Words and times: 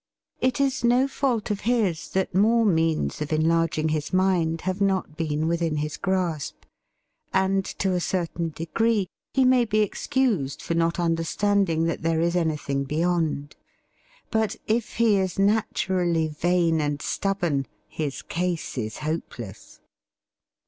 It 0.39 0.59
is 0.59 0.83
no 0.83 1.07
fault 1.07 1.51
of 1.51 1.59
his 1.59 2.09
that 2.09 2.33
more 2.33 2.65
means 2.65 3.21
of 3.21 3.31
enlarging 3.31 3.89
his 3.89 4.11
mind 4.11 4.61
have 4.61 4.81
not 4.81 5.15
been 5.15 5.47
within 5.47 5.77
his 5.77 5.95
grasp, 5.95 6.63
and, 7.31 7.63
to 7.77 7.93
a 7.93 7.99
certain 7.99 8.49
degree, 8.49 9.05
he 9.35 9.45
may 9.45 9.63
be 9.63 9.81
excused 9.81 10.59
for 10.59 10.73
not 10.73 10.99
understanding 10.99 11.83
that 11.83 12.01
there 12.01 12.19
is 12.19 12.35
anything 12.35 12.83
beyond; 12.83 13.55
but 14.31 14.55
if 14.65 14.95
he 14.95 15.17
is 15.17 15.37
naturally 15.37 16.27
vain 16.27 16.81
and 16.81 16.99
stubborn 17.03 17.67
his 17.87 18.23
case 18.23 18.79
is 18.79 18.97
hopeless. 19.05 19.81